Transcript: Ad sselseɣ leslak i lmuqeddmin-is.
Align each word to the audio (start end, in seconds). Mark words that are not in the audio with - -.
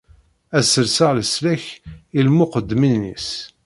Ad 0.57 0.63
sselseɣ 0.65 1.11
leslak 1.17 1.65
i 2.17 2.19
lmuqeddmin-is. 2.27 3.29